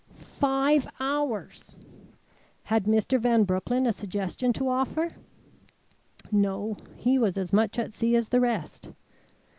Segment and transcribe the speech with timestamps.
[0.39, 1.75] Five hours!
[2.63, 3.19] Had Mr.
[3.19, 5.13] Van Broecklyn a suggestion to offer?
[6.31, 8.89] No, he was as much at sea as the rest.